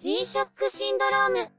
[0.00, 1.50] G-SHOCK シンドローム。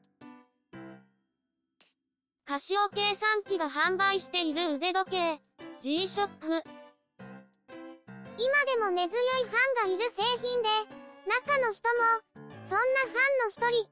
[2.46, 5.42] カシオ計算機が販売している腕時計、
[5.82, 6.30] G-SHOCK。
[6.48, 6.64] 今
[8.66, 10.70] でも根強いファンがいる製品で、
[11.28, 12.00] 中の人も、
[12.70, 13.90] そんなファンの一人。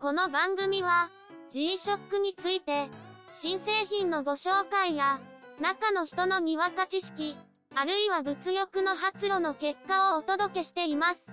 [0.00, 1.10] この番組は、
[1.50, 2.88] G-SHOCK について、
[3.30, 5.20] 新製品のご紹介や、
[5.60, 7.36] 中の人のにわか知識、
[7.74, 11.29] あるいは物欲の発露の結果をお届けしています。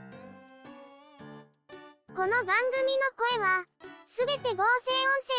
[2.18, 2.56] この番組の
[3.16, 3.64] 声は、
[4.08, 4.66] すべて合成音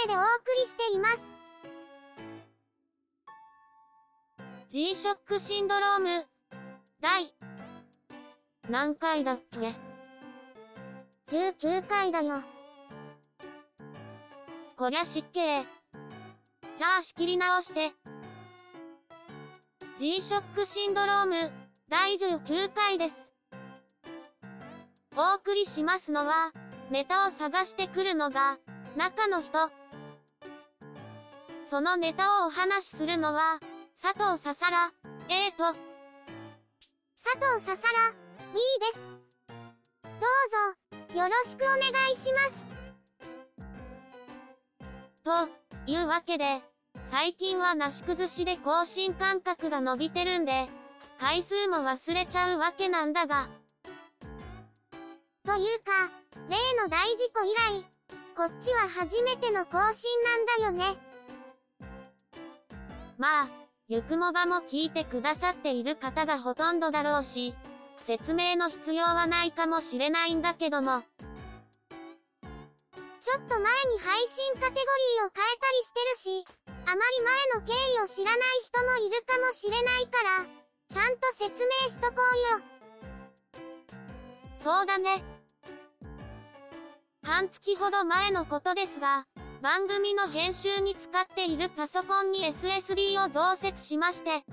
[0.04, 0.26] 声でお送
[0.60, 1.18] りしています。
[4.68, 6.24] G-SHOCK シンドローム、
[7.00, 7.34] 第、
[8.70, 9.74] 何回だっけ
[11.36, 12.42] ?19 回だよ。
[14.76, 15.64] こりゃ失敬。
[16.76, 17.90] じゃあ仕切り直して。
[19.96, 21.50] G-SHOCK シンドローム、
[21.88, 23.16] 第19回です。
[25.16, 26.52] お送りしますのは、
[26.90, 28.58] ネタを探してくるのが、
[28.96, 29.70] 中の人。
[31.68, 33.60] そのネタをお話しするのは、
[34.00, 34.90] 佐藤ささら、
[35.28, 35.76] A と、佐
[37.36, 38.14] 藤ささら、
[38.54, 39.00] B です。
[40.02, 40.26] ど
[41.04, 41.78] うぞ、よろしくお願
[42.10, 42.68] いします。
[45.24, 46.62] というわけで、
[47.10, 50.70] 最近はなし崩しで更新間隔が伸びてるんで、
[51.20, 53.50] 回数も忘れちゃうわけなんだが。
[55.44, 56.17] というか、
[56.48, 57.84] 例の大事故以来、
[58.36, 60.98] こっちは初めての更新なんだよね。
[63.16, 63.48] まあ、
[63.88, 67.54] ゆくもばも聞いてくださっている方がほとんどだろうし、
[68.06, 71.02] 説明の必要はないかもしれないんだけども。
[73.20, 76.46] ちょっと前に配信カテゴリーを変えたりしてるし、
[76.86, 80.46] あまり前の経緯を知らない人もいるかもしれないから、
[80.88, 82.62] ちゃんと説明しとこうよ。
[84.62, 85.37] そうだね。
[87.22, 89.26] 半月ほど前のことですが、
[89.60, 94.44] 番組の編集に使っているパソコンに SSD を増設しまして、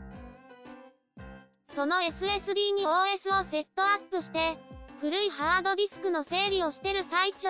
[1.75, 4.57] その SSD に OS をセットアップして、
[5.01, 7.49] 古いハードディスクの整理をしてる最中。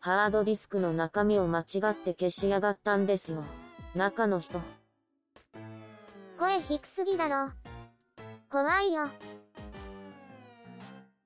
[0.00, 3.44] ハードディスクの中身を間違って消しやがったんですよ。
[3.94, 4.60] 中の人。
[6.38, 7.50] 声低すぎだろ。
[8.50, 9.08] 怖いよ。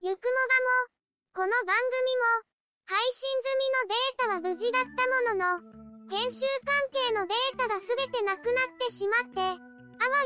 [0.00, 0.91] ゆくもばも、
[1.34, 2.44] この番組も、
[2.84, 9.56] 配信済みのデータは無事だったものの、編集関係のデータがすべてなくなってしまって、あわ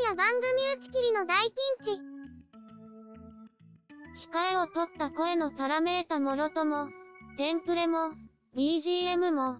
[0.09, 0.43] や番組
[0.75, 2.01] 打ち切りの大ピンチ。
[4.27, 6.89] 控えを取った声のパラメータもろとも、
[7.37, 8.11] テンプレも、
[8.57, 9.59] BGM も、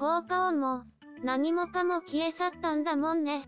[0.00, 0.82] 効果音も、
[1.22, 3.44] 何もかも消え去ったんだもんね。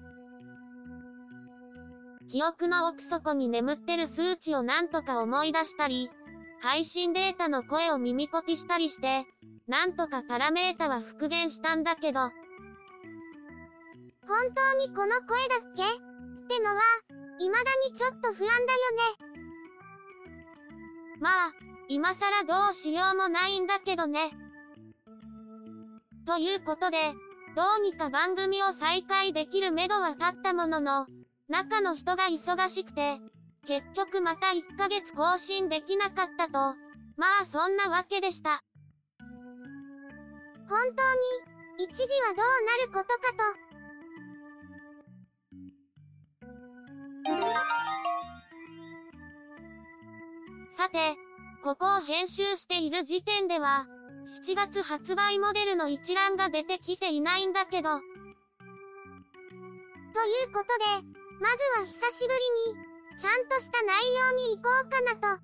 [2.29, 6.13] 記憶の奥底に眠ってる数値をなんとか思い出したり、
[6.63, 9.25] 配信データの声を耳コピしたりして、
[9.67, 12.21] なんとかパラメータは復元したんだけど。
[12.21, 12.33] 本
[14.55, 15.83] 当にこの声だっけ？
[15.83, 15.87] っ
[16.49, 16.81] てのは、
[17.39, 18.51] 未だにちょっと不安だよ
[19.19, 19.37] ね。
[21.21, 21.53] まあ、
[21.89, 24.31] 今更どうしようもないんだけどね。
[26.27, 27.15] ということで、
[27.57, 31.07] どうにか番組を再開できるめどは立ったものの、
[31.49, 33.19] 中の人が忙しくて、
[33.67, 36.53] 結局また1ヶ月更新できなかったと。
[37.17, 38.63] まあそんなわけでした。
[40.69, 41.03] 本当
[41.83, 43.71] に、一時はどうなることかと。
[50.77, 51.17] さて、
[51.63, 53.87] ここを編集している時点では、
[54.25, 57.99] 7月発売モデルの一覧が出てきていないんだけど。
[57.99, 58.09] とい
[60.45, 60.85] うことで、
[61.41, 62.33] まずは久しぶ
[62.75, 62.90] りに、
[63.21, 65.43] ちゃんとした内容に行こうかなと。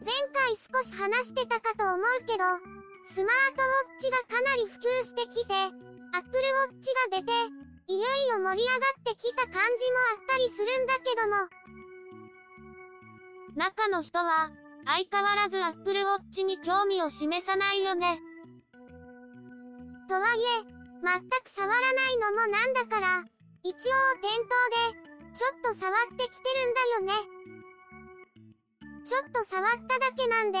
[0.00, 2.44] 前回少し話してたかと思うけど、
[3.12, 7.32] スマートウォッチがかなり普及してきて、アップルウォッチが出て、
[7.92, 11.36] いよいよ盛り上がってきた感じもあったりするんだけども。
[13.54, 14.50] 中の人は、
[14.86, 18.22] 相変わらずアップルウォッチに興味を示さないよね。
[20.08, 20.64] とはいえ、
[21.04, 23.24] 全く触らないのもなんだから、
[23.62, 23.74] 一応
[24.22, 25.01] 店頭で、
[25.32, 27.42] ちょっと触ってきてるんだよね。
[29.04, 30.58] ちょっと触っただけなんで、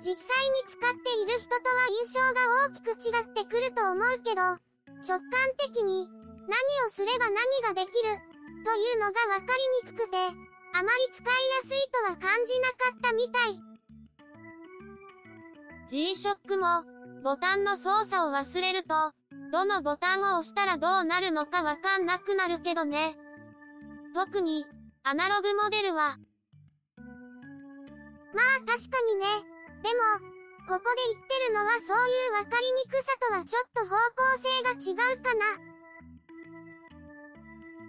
[0.00, 2.34] 実際に使っている人とは印象が
[2.68, 6.56] 大きく違ってくると思うけど、直感的に何
[6.88, 8.08] をすれば何ができる
[8.64, 9.46] というのがわか
[9.84, 13.60] りにくくて、あまり使いやすいとは感じなかったみたい。
[15.88, 16.84] G-SHOCK も
[17.22, 19.12] ボタンの操作を忘れると、
[19.52, 23.16] どのボタンを押したらどうなるのかわかんなくなるけどね。
[24.16, 24.64] 特に、
[25.04, 26.16] アナログモデルは、
[28.32, 29.28] まあ確かにね。
[29.84, 30.00] でも、
[30.72, 35.60] ここで言ってるのはそういう分かりにくさとはちょっと方向性が違うかな。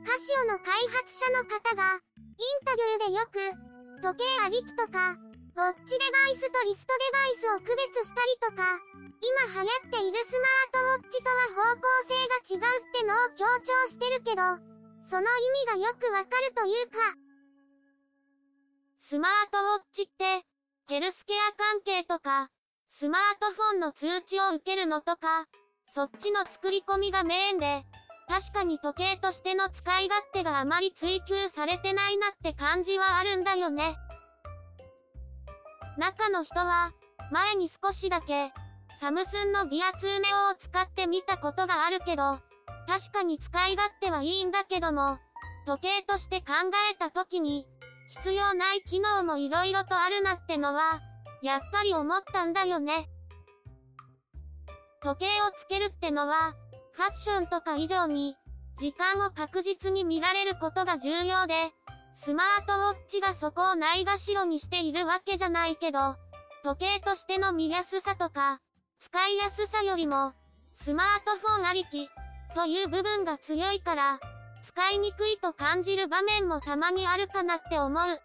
[0.04, 3.40] カシオの開発者の方が、インタビューでよく、
[4.04, 8.84] 時計ありきとか、ウォッチデバイスとリストデバイスを区別したりとか、
[9.48, 14.67] 今流行っているスマートウォッチとは方向性が違うってのを強調してるけど、
[15.10, 15.24] その意
[15.74, 16.98] 味がよくわかるというか。
[18.98, 20.46] スマートウォッチって、
[20.88, 22.50] ヘルスケア関係とか、
[22.90, 25.48] スマートフォンの通知を受けるのとか、
[25.94, 27.86] そっちの作り込みがメインで、
[28.28, 33.96] 確かに時計としての使い勝手があまり追求されてないなって感じはあるんだよね。
[35.98, 36.92] 中の人は、
[37.32, 38.52] 前に少しだけ、
[39.00, 42.40] サムスンのギア2ネオを使ってみたことがあるけど、
[42.88, 45.20] 確かに使い勝手はいいんだけども、
[45.66, 46.54] 時計として考
[46.92, 47.68] えた時に、
[48.08, 51.02] 必要ない機能も色々とあるなってのは、
[51.44, 53.10] やっぱり思ったんだよね。
[55.04, 56.54] 時計をつけるってのは、
[56.94, 58.38] ファッションとか以上に、
[58.78, 61.72] 時間を確実に見られることが重要で、
[62.16, 66.16] スマートウォッチがそこをないがしろにしているわけじゃないけど、
[66.64, 68.62] 時計としての見やすさとか、
[69.00, 70.32] 使いやすさよりも、
[70.76, 72.10] スマートフォンありき、
[72.56, 74.20] という部分が強いから、
[74.64, 77.94] 使いにくいと感じる場面もたまにあるかなって思う。
[77.94, 78.18] そうい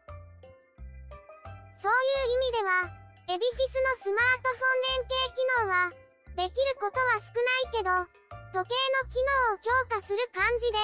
[2.30, 2.90] う意味では、
[3.28, 5.90] エディフィスのスマートフォン連携機能は、
[6.36, 7.90] できることは少ないけど、
[8.52, 10.78] 時計の機能を強化する感じで、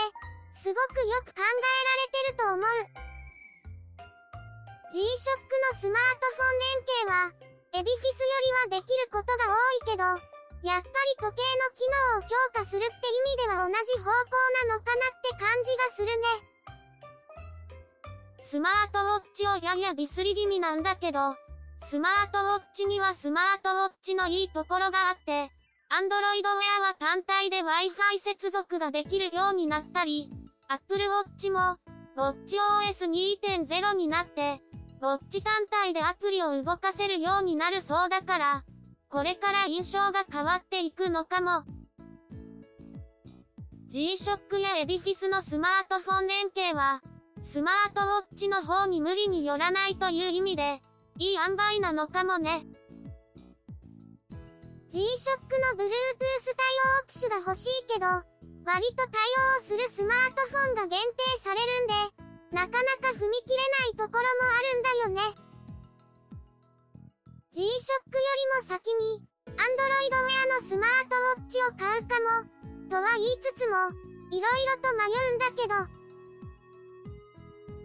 [0.63, 1.55] すごくよく考えら
[2.03, 3.09] れてると思う。
[4.91, 5.05] G-SHOCK
[5.75, 7.33] のスマートフォン連携は、
[7.75, 8.27] エディフィスよ
[8.71, 10.28] りはできることが多いけど、
[10.63, 14.11] やっぱり時計の機能を強化するって意味では同じ方向
[14.69, 16.59] なのかなって感じがするね。
[18.43, 21.37] スマートウォッチをややディスり気味なんだけど、
[21.87, 25.51] スマートウォッチにはスマートウォッチのいいところがあって、
[25.91, 30.31] Android Wear は単体で Wi-Fi 接続ができるようになったり、
[30.69, 31.77] Apple Watch も
[32.17, 34.61] WatchOS 2.0になって、
[35.01, 38.65] ウォッチ単体でアプリを動かせるようになるそうだから、
[39.11, 41.65] これから印象が変わっていくのかも。
[43.87, 47.01] G-SHOCK や Edifice のスマートフォン連携は、
[47.43, 50.83] スマートウォッチの方に無理によらないという意味で、
[51.19, 52.67] いい塩梅なのかもね。
[54.91, 54.99] G-SHOCK
[55.77, 55.91] の Bluetooth
[56.45, 56.65] 対
[57.03, 59.15] 応機種が欲しいけど、割と対
[59.61, 61.78] 応するスマートフォンが限定される
[67.59, 67.73] G-SHOCK よ
[68.61, 69.59] りも先に、Android
[70.15, 73.75] Wear のスマートウォッチを買うかも、とは言いつつも、
[74.31, 75.75] いろいろと迷うんだけど。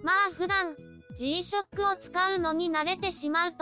[0.03, 0.77] まあ普段、
[1.17, 3.57] G-SHOCK を使うのに慣れてしまうと、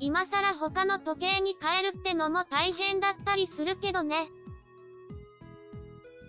[0.00, 4.30] 今更他の時計に変えるってのも大変だったりするけどね。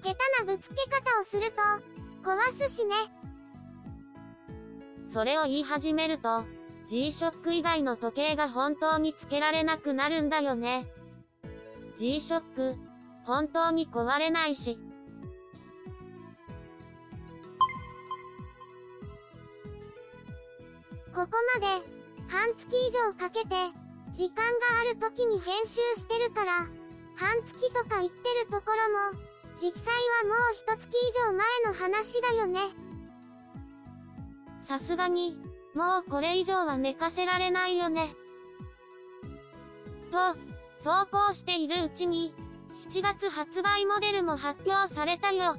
[0.03, 1.61] 下手なぶつけ方をすると、
[2.29, 2.95] 壊すしね。
[5.13, 6.43] それを言い始めると、
[6.93, 10.85] G-SHOCK 以外の時計が本当につけられなくなるんだよね。
[11.95, 12.77] G-SHOCK、
[13.23, 14.77] 本当に壊れないし、
[21.15, 21.65] ここまで、
[22.27, 23.55] 半月以上かけて、
[24.11, 26.51] 時間がある時に編集してるから、
[27.15, 29.19] 半月とか言ってるところも、
[29.55, 32.59] 実際はもう一月以上前の話だよね。
[34.59, 35.39] さすがに、
[35.75, 38.15] もうこれ以上は寝かせられないよね。
[40.11, 40.35] と、
[40.83, 42.33] そうこうしているうちに、
[42.73, 45.57] 7月発売モデルも発表されたよ。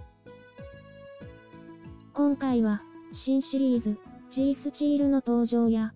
[2.13, 3.99] 今回は、新シリーズ、
[4.31, 5.93] G スチールの登場や、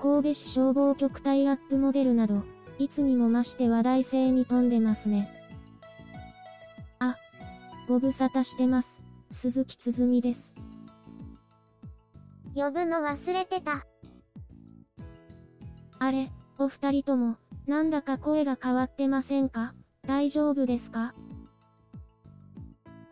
[0.00, 2.42] 神戸市消防局タイアップモデルなど、
[2.78, 5.30] いつにも増して話題性に富んでますね。
[6.98, 7.16] あ、
[7.86, 9.00] ご無沙汰してます。
[9.30, 10.52] 鈴木つづみです。
[12.54, 13.86] 呼ぶの忘れてた。
[15.98, 19.72] あれ、お二人とも、なんだか声が変わってませんか？
[20.06, 21.14] 大丈夫ですか？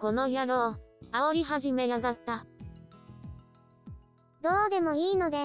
[0.00, 0.76] この野郎、
[1.12, 2.46] 煽り始めやがった。
[4.42, 5.38] どうでもいいので、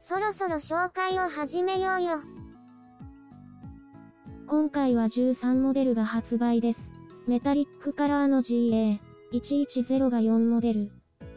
[0.00, 2.20] そろそろ紹介を始めようよ。
[4.46, 6.92] 今回は13モデルが発売です。
[7.26, 10.90] メタリックカラーの GA110 が4モデル。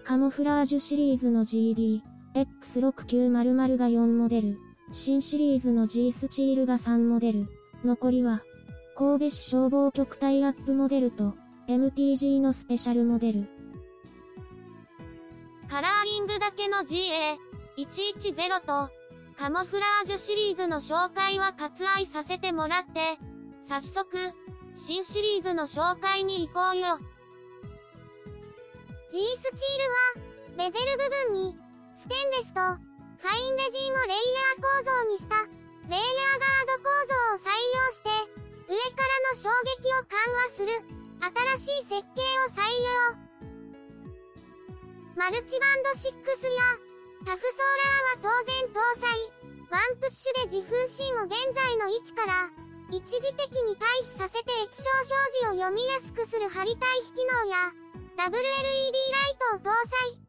[0.09, 2.01] カモフラージュシリーズの GD、
[2.33, 4.57] X6900 が4モデル。
[4.91, 7.47] 新シリーズの G スチールが3モデル。
[7.85, 8.41] 残りは、
[8.97, 11.35] 神戸市消防局タイアップモデルと、
[11.67, 13.47] MTG のスペシャルモデル。
[15.69, 18.89] カラーリングだけの GA110 と、
[19.37, 23.19] カモフラージュシリーズの紹介は割愛させてもらって、
[23.67, 24.17] 早速、
[24.73, 26.97] 新シリーズの紹介に行こうよ。
[29.09, 31.57] G スチールは、ベゼル部分に、
[31.97, 35.49] ステンレスと、ファインレジンをレイヤー構造にした、
[35.89, 38.13] レイヤーガード構造を採用して、
[38.69, 39.49] 上からの衝
[39.81, 40.77] 撃を緩和する、
[41.57, 42.69] 新しい設計を採
[43.17, 43.25] 用。
[45.17, 46.77] マルチバンド6や、
[47.25, 47.65] タフソー
[48.21, 49.09] ラーは当然搭載、
[49.73, 52.53] ワンプッシュで自風芯を現在の位置から、
[52.91, 57.73] 一時的に退避させて液晶表示を読みやすくする貼り対比機能や、
[58.19, 60.19] ダブル LED ライトを搭載。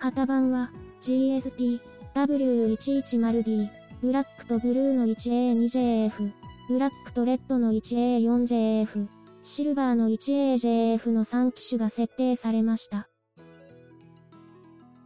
[0.00, 1.78] 型番は GST
[2.16, 3.68] W110D
[4.02, 6.32] ブラックとブルーの 1A2JF
[6.68, 9.06] ブラックとレッドの 1A4JF
[9.44, 13.08] シルバーの 1AJF の3機種が設定されました。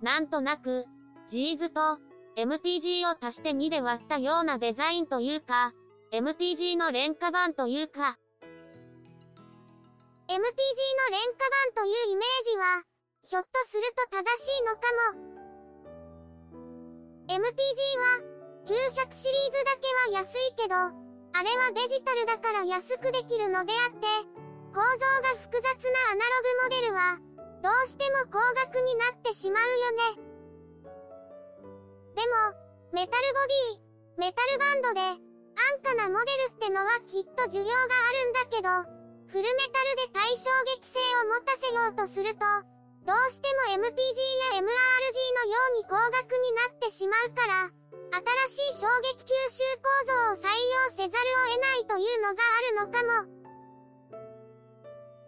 [0.00, 0.86] なんとなく、
[1.28, 1.98] G ズと
[2.38, 5.74] MTG を足して2で割ったようなデザインというか、
[6.14, 8.16] MTG の廉価版というか、
[10.28, 12.84] MTG の廉価版というイメージは、
[13.24, 15.32] ひょっとすると正しいのかも。
[17.32, 17.40] MTG
[17.96, 18.20] は、
[18.68, 24.04] 900シリーズだけは安いけど、あれはデジタルだから安くできるのであって、
[24.76, 27.16] 構造が複雑なアナログモデルは、
[27.64, 28.36] どうしても高
[28.68, 30.28] 額になってしまうよね。
[32.16, 32.52] でも、
[32.92, 35.00] メタルボディ、メタルバンドで、
[35.56, 38.60] 安価なモデルってのはきっと需要があるんだけ
[38.92, 38.97] ど、
[39.28, 40.48] フルメタルで対衝
[40.80, 42.40] 撃性を持たせようとすると、
[43.04, 43.92] どうしても MTG
[44.56, 44.72] や MRG のよ
[45.72, 47.70] うに高額になってしまうから、
[48.48, 53.38] 新しい衝撃吸収構造を採用せざるを得ないというのがあるのかも。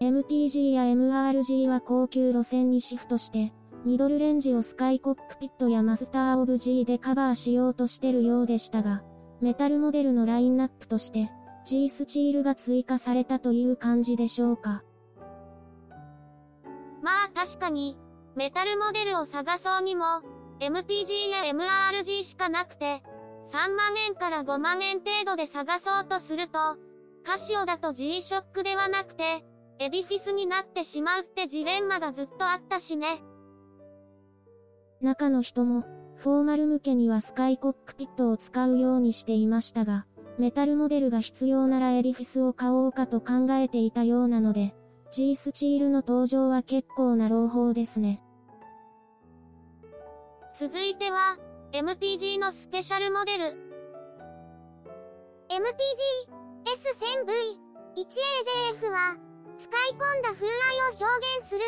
[0.00, 3.52] MTG や MRG は高級路線にシフトして、
[3.85, 9.02] ミドルレンジをスカイコックピットやマスターオブ G でカバーしようとしてるようでしたが、
[9.42, 11.30] メタルモデルのラインナップとして、
[11.64, 14.83] G スチールが追加されたという感じでしょうか。
[17.02, 17.97] まあ確かに、
[18.37, 20.23] メタルモデルを探そうにも、
[20.61, 23.02] MTG や MRG しかなくて、
[23.52, 26.76] 3万円から5万円程度で探そうとすると、
[27.25, 29.45] カシオだと G-SHOCK ではなくて、
[29.79, 33.23] エディフィスになってしまうってジレンマがずっとあったしね。
[35.00, 35.85] 中の人も、
[36.17, 40.07] フォーマル向けにはスカイコックピットを使うようにしていましたが、
[40.38, 44.75] メタルモデルが必要ならエディフィスを買おうかと考えていたようなので、
[45.12, 48.22] G スチールの登場は結構な朗報ですね。
[50.58, 51.37] 続いては、
[51.72, 53.44] MTG のスペシャルモデル。
[55.49, 55.60] MTG
[57.96, 59.16] S1000V1AJF は、
[59.58, 60.52] 使い込んだ風合い
[60.92, 61.04] を表
[61.38, 61.60] 現する、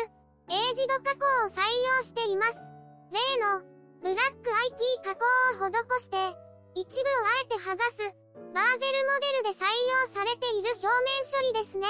[0.49, 1.61] エイジド加工を採
[1.97, 2.55] 用しています。
[3.11, 3.61] 例の、
[4.01, 5.25] ブラック IP 加工
[5.65, 6.17] を施して、
[6.75, 8.22] 一部をあえて剥がす、
[8.53, 9.63] バーゼルモデルで採
[10.07, 11.87] 用されている表面処理ですね。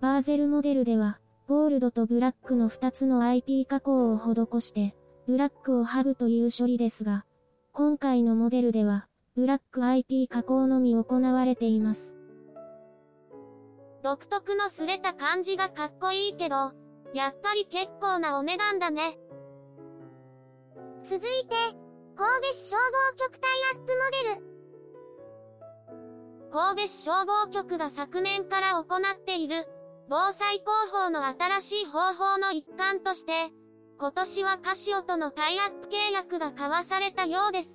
[0.00, 4.94] バーゼルモデルでは、ゴールドとブラックの2つの IP 加工を施して、
[5.26, 7.24] ブラックを剥ぐという処理ですが、
[7.72, 12.14] 今回のモデルでは、ブラック IP 加工のみ行われています。
[14.04, 16.72] 独特の擦れた感じがかっこいいけど、
[17.12, 19.18] やっぱり結構なお値段だね。
[21.02, 21.56] 続いて、
[22.16, 23.92] 神戸市消防局タイアップ
[24.36, 24.49] モデル。
[26.52, 29.68] 神戸市消防局が昨年から行っている、
[30.08, 33.52] 防災広報の新しい方法の一環として、
[33.98, 37.70] 今年はカシオとのタイアップ契約が交わされたようです。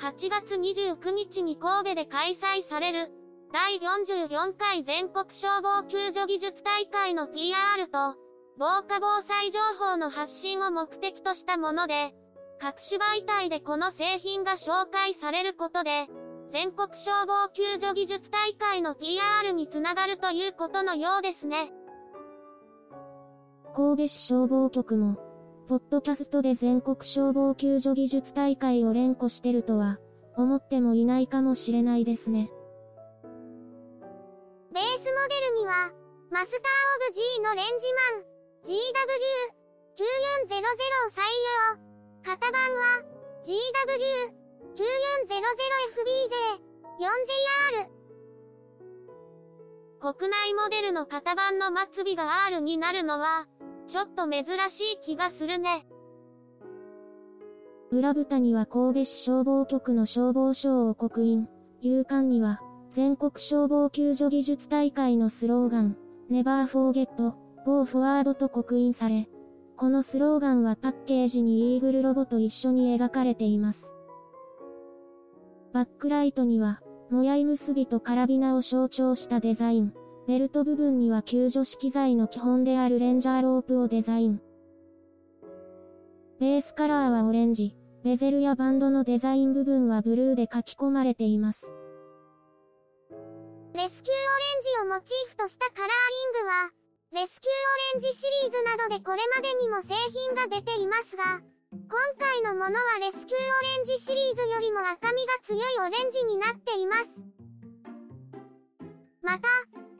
[0.00, 3.12] 8月29日に神戸で開催される、
[3.52, 8.16] 第44回全国消防救助技術大会の PR と、
[8.58, 12.14] 防火防災情報の発信を目的としたもので、
[12.58, 16.08] 各種媒体でこの製品が紹介されることで、
[16.52, 21.72] 全国消防救助技術大会の PR につながるということのようですね。
[23.74, 25.16] 神戸市消防局も、
[25.66, 29.98] ポッドキャストで全国消防救助技術大会を連呼してるとは、
[30.36, 32.50] 思ってもいないかもしれないですね。
[34.74, 35.90] ベースモデルには、
[36.30, 36.60] マスター
[36.98, 38.24] オブ G のレンジマン、
[38.62, 41.22] GW9400 を採
[41.72, 41.80] 用。
[42.24, 43.00] 型番は、
[43.42, 44.41] GW
[44.74, 44.84] 9400FBJ4JR
[50.00, 53.46] 国内モデルの型番の末尾が R になるのは、
[53.86, 55.86] ちょっと珍しい気がするね。
[57.90, 61.48] 裏蓋には神戸市消防局の消防署を刻印、
[61.82, 65.96] 勇敢には、全国消防救助技術大会のスローガン、
[66.30, 67.34] Never Forget,
[67.66, 69.28] Go Forward と刻印され、
[69.76, 73.92] このスローガンはパッケージにイーグルロゴと一緒に描かれています。
[75.72, 79.94] バックライトには、もやい結びとカラビナを象徴したデザイン。
[80.28, 84.40] ベルト部分には救助式材の基本であるレンジャーロープをデザイン。
[86.38, 87.74] ベースカラーはオレンジ、
[88.04, 91.72] ベゼルやバンドのデザイン部分はブルーで書き込まれています。
[93.74, 96.70] レスキューオレンジをモチーフとしたカラーリングは、
[97.12, 101.40] レスキューオレンジシリーズなどでこれまでにも製品が出ていますが、
[101.72, 101.80] 今
[102.20, 107.08] 回のものはレスキューオレンジシリーズよりも赤みが強いオレンジになっています。
[109.22, 109.48] また、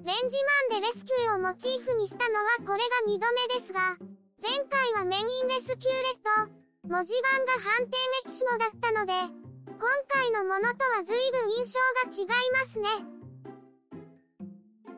[0.05, 0.37] レンジ
[0.69, 3.97] マンでレスキューをモチーフにしたのはこれが2度目ですが、
[4.43, 6.53] 前回はメインレスキューレット、
[6.89, 9.13] 文字盤が判定メキシモだったので、
[9.65, 12.89] 今回のものとは随分印象が違いますね。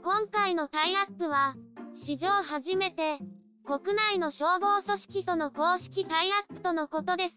[0.03, 1.55] 今回のタイアップは、
[1.95, 3.21] 史上初めて、
[3.67, 7.35] 国内の消防組織との公式タイアップとのことです。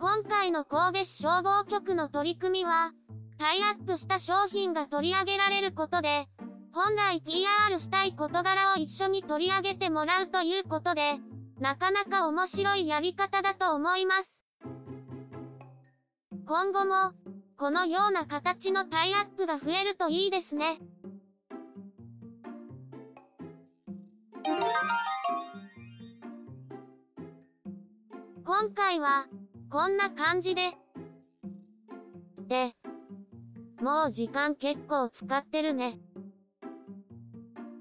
[0.00, 2.92] 今回の神戸市消防局の取り組みは、
[3.38, 6.26] タイアップした商品が取り上げられることで、
[6.72, 11.18] 本来 PR したい事柄を一緒に取り上げてもらうということで、
[11.60, 14.42] なかなか面白いやり方だと思います。
[16.46, 17.12] 今後も、
[17.58, 20.78] このような形のタイアップが増えるといいですね。
[28.44, 29.26] 今回は、
[29.70, 30.72] こんな感じで。
[32.48, 32.74] で、
[33.80, 35.98] もう時間結構使ってるね。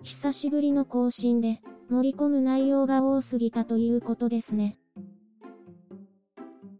[0.03, 4.77] 久しぶりの更新で、盛り込む内容が多すぎたということですね。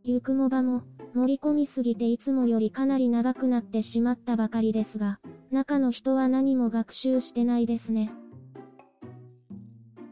[0.04, 8.12] ゆくもばも、盛り込みすぎていつもよりかなり長くなってしまったばかりですが、中の人は何も学習してないですね。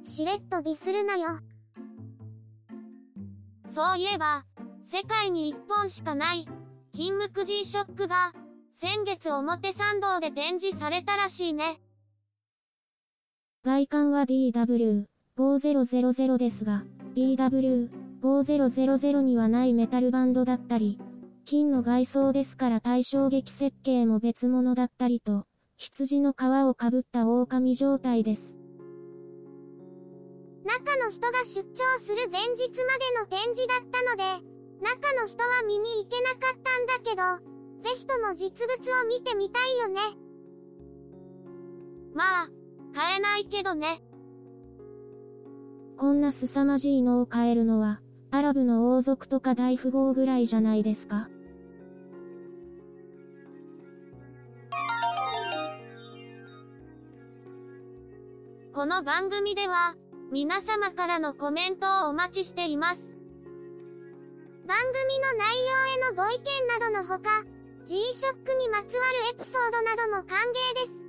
[0.05, 1.39] しれっとディスるなよ。
[3.73, 4.45] そういえば、
[4.89, 6.47] 世界に一本しかない、
[6.93, 8.33] 金ムク G ショックが、
[8.75, 11.81] 先月表参道で展示されたらしいね。
[13.63, 16.83] 外観は DW5000 ですが、
[17.15, 20.99] DW5000 にはないメタルバンドだったり、
[21.45, 28.55] 金の外装ですから対衝撃設計も別物だったりと、羊の皮をかぶった狼状態です。
[30.65, 34.23] 中の人が出張する前日までの展示だったので、
[34.81, 40.01] 中の人は見に行けなかったんだけど、ぜひとも実物を見てみたいよね。
[42.15, 42.49] まあ、
[42.95, 44.01] 買えないけどね。
[45.97, 48.01] こんな凄まじいのを買えるのは、
[48.31, 51.29] アラブの王族とか大富豪ぐらいじゃないですか。
[58.73, 59.95] この番組では、
[60.31, 63.01] 皆様からのコメントをお待ちしています。
[64.67, 67.43] 番組の内容へのご意見などのほか、
[67.85, 71.05] G-SHOCK にまつわるエピソードなども歓迎です。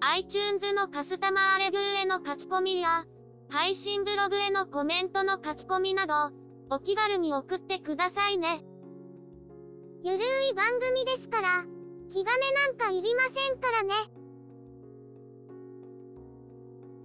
[0.00, 3.04] iTunes のカスタマーレビューへの書き込みや、
[3.48, 6.34] 配信ブログへのコメントの書き込みなど、
[6.70, 8.64] お気軽に送ってくださいね。
[10.02, 11.64] ゆるい番組ですから、
[12.10, 12.32] 気兼ね
[12.66, 13.94] なんかいりませんからね。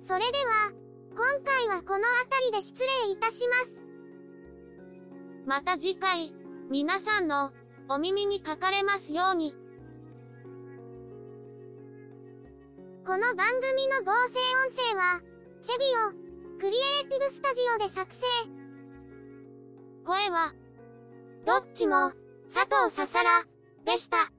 [0.07, 0.71] それでは、
[1.11, 3.85] 今回はこの辺りで失礼いたします。
[5.45, 6.33] また次回、
[6.71, 7.51] 皆さんの
[7.89, 9.53] お耳にかかれますように。
[13.05, 14.39] この番組の合成
[14.69, 15.21] 音声は、
[15.59, 15.85] チェビ
[16.55, 18.21] オ、クリエイティブスタジオで作成。
[20.05, 20.53] 声は、
[21.45, 22.13] どっちも、
[22.53, 23.43] 佐藤ささら、
[23.83, 24.31] でした。